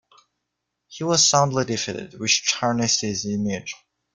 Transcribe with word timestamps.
He 0.87 1.03
was 1.03 1.27
soundly 1.27 1.63
defeated, 1.63 2.19
which 2.19 2.51
tarnished 2.51 3.01
his 3.01 3.23
image. 3.27 3.75